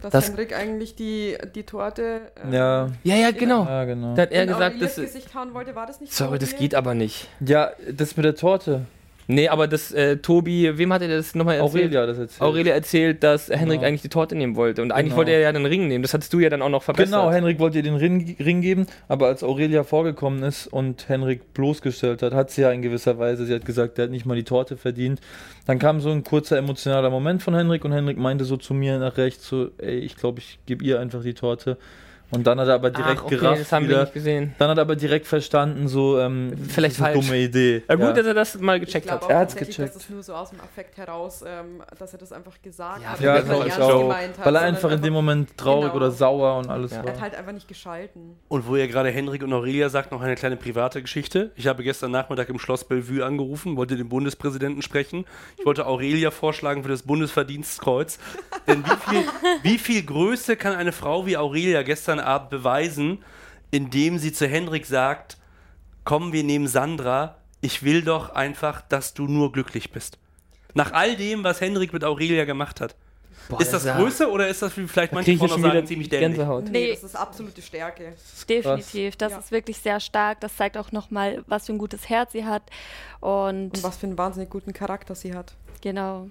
[0.00, 3.64] Dass Das- Henrik eigentlich die, die Torte ähm, Ja, Ja, ja, genau.
[3.64, 4.14] ja, genau.
[4.14, 6.56] Da hat er in gesagt, Aurelias das Gesicht hauen wollte, war das nicht Sorry, das
[6.56, 7.28] geht aber nicht.
[7.40, 8.82] Ja, das mit der Torte.
[9.30, 11.84] Nee, aber das äh, Tobi, wem hat er das nochmal erzählt?
[11.84, 12.40] Aurelia das erzählt.
[12.40, 13.86] Aurelia erzählt, dass Henrik Genau.
[13.88, 14.80] eigentlich die Torte nehmen wollte.
[14.80, 15.16] Und eigentlich Genau.
[15.18, 16.00] wollte er ja den Ring nehmen.
[16.02, 17.10] Das hattest du ja dann auch noch verbessert.
[17.12, 21.52] Genau, Henrik wollte ihr den Ring, Ring geben, aber als Aurelia vorgekommen ist und Henrik
[21.52, 24.34] bloßgestellt hat, hat sie ja in gewisser Weise, sie hat gesagt, der hat nicht mal
[24.34, 25.20] die Torte verdient.
[25.66, 28.98] Dann kam so ein kurzer emotionaler Moment von Henrik und Henrik meinte so zu mir
[28.98, 31.76] nach rechts so, ey, ich glaube, ich gebe ihr einfach die Torte.
[32.30, 34.00] Und dann hat er aber direkt Ach, okay, gerafft das haben wir wieder.
[34.02, 34.54] nicht gesehen.
[34.58, 37.26] Dann hat er aber direkt verstanden, so, ähm, Vielleicht das ist eine falsch.
[37.26, 37.82] dumme Idee.
[37.88, 38.12] Ja, gut, Ja.
[38.12, 39.22] dass er das mal gecheckt hat.
[39.30, 39.96] Er hat's tatsächlich, gecheckt.
[39.96, 43.08] dass es nur so aus dem Affekt heraus, ähm, dass er das einfach gesagt Ja,
[43.10, 43.20] hat.
[43.20, 44.00] Ja, glaube ich auch.
[44.02, 45.96] gemeint hat, Weil er einfach in dem Moment traurig Genau.
[45.96, 46.98] oder sauer und alles Ja.
[46.98, 47.12] Er war.
[47.14, 48.36] hat halt einfach nicht geschalten.
[48.48, 51.50] Und wo ihr gerade Henrik und Aurelia sagt, noch eine kleine private Geschichte.
[51.56, 55.24] Ich habe gestern Nachmittag im Schloss Bellevue angerufen, wollte den Bundespräsidenten sprechen.
[55.58, 58.18] Ich wollte Aurelia vorschlagen für das Bundesverdienstkreuz.
[58.66, 59.24] Denn wie viel,
[59.62, 63.22] wie viel Größe kann eine Frau wie Aurelia gestern Abend beweisen,
[63.70, 65.36] indem sie zu Henrik sagt,
[66.04, 70.18] komm, wir nehmen Sandra, ich will doch einfach, dass du nur glücklich bist.
[70.74, 72.94] Nach all dem, was Henrik mit Aurelia gemacht hat.
[73.48, 75.78] Boah, ist das größer oder ist das, wie vielleicht Da manche Frauen schon noch sagen,
[75.78, 76.36] wieder ziemlich dämlich?
[76.36, 76.64] Gänsehaut.
[76.64, 76.90] Nee, Nee.
[76.92, 78.12] das ist absolute Stärke.
[78.46, 79.16] Definitiv.
[79.16, 79.38] Das Ja.
[79.38, 80.40] ist wirklich sehr stark.
[80.40, 82.62] Das zeigt auch nochmal, was für ein gutes Herz sie hat.
[83.20, 85.54] Und, Und was für einen wahnsinnig guten Charakter sie hat.
[85.80, 86.28] genau.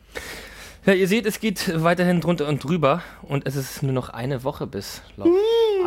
[0.86, 4.44] Ja, ihr seht, es geht weiterhin drunter und drüber und es ist nur noch eine
[4.46, 5.32] Woche bis Love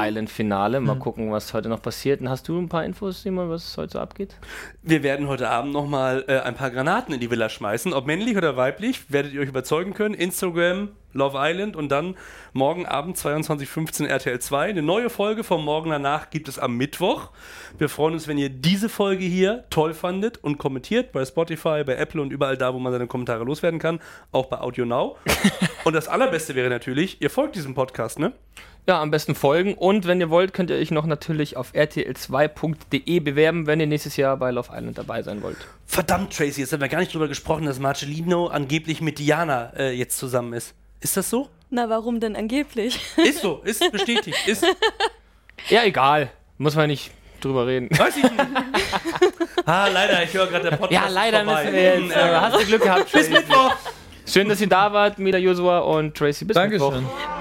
[0.00, 0.80] Island Finale.
[0.80, 2.20] Mal gucken, was heute noch passiert.
[2.20, 4.34] Und hast du ein paar Infos, Simon, was heute so abgeht?
[4.82, 7.92] Wir werden heute Abend nochmal äh, ein paar Granaten in die Villa schmeißen.
[7.92, 10.14] Ob männlich oder weiblich, werdet ihr euch überzeugen können.
[10.14, 12.16] Instagram, Love Island und dann
[12.52, 14.68] morgen Abend 22.15 RTL 2.
[14.70, 17.30] Eine neue Folge vom Morgen danach gibt es am Mittwoch.
[17.78, 21.96] Wir freuen uns, wenn ihr diese Folge hier toll fandet und kommentiert bei Spotify, bei
[21.96, 24.00] Apple und überall da, wo man seine Kommentare loswerden kann.
[24.32, 25.16] Auch bei Audio Now.
[25.84, 28.32] und das Allerbeste wäre natürlich, ihr folgt diesem Podcast, ne?
[28.90, 29.74] Ja, am besten folgen.
[29.74, 34.16] Und wenn ihr wollt, könnt ihr euch noch natürlich auf rtl2.de bewerben, wenn ihr nächstes
[34.16, 35.58] Jahr bei Love Island dabei sein wollt.
[35.86, 39.92] Verdammt, Tracy, jetzt haben wir gar nicht drüber gesprochen, dass Marcelino angeblich mit Diana äh,
[39.92, 40.74] jetzt zusammen ist.
[40.98, 41.48] Ist das so?
[41.70, 42.98] Na, warum denn angeblich?
[43.16, 44.36] Ist so, ist bestätigt.
[44.48, 44.66] Ist,
[45.68, 46.32] Ja, egal.
[46.58, 47.90] Muss man nicht drüber reden.
[47.96, 48.34] weiß ich nicht.
[49.66, 50.92] ah, leider, ich höre gerade der Podcast.
[50.92, 51.62] Ja, leider vorbei.
[51.62, 52.16] müssen wir jetzt.
[52.16, 53.30] Äh, hast du Glück gehabt, Bis Tracy.
[53.30, 53.76] Mittwoch.
[54.26, 56.44] Schön, dass ihr da wart, Mila Josua und Tracy.
[56.44, 56.92] Bis Mittwoch.
[56.92, 57.39] Dankeschön.